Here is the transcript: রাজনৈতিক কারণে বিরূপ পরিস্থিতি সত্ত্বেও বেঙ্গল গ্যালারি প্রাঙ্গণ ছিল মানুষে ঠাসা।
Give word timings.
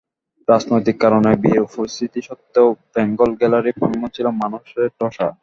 রাজনৈতিক 0.47 0.95
কারণে 1.03 1.31
বিরূপ 1.43 1.69
পরিস্থিতি 1.75 2.19
সত্ত্বেও 2.27 2.67
বেঙ্গল 2.93 3.31
গ্যালারি 3.39 3.71
প্রাঙ্গণ 3.79 4.03
ছিল 4.15 4.27
মানুষে 4.41 4.81
ঠাসা। 4.97 5.27